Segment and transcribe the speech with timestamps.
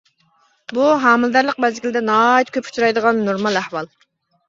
[0.77, 3.97] بۇ ھامىلىدارلىق مەزگىلىدە ناھايىتى كۆپ ئۇچرايدىغان نورمال ئەھۋال.